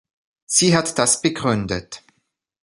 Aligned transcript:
Sie 0.47 0.75
hat 0.75 0.97
das 0.97 1.21
begründet. 1.21 2.01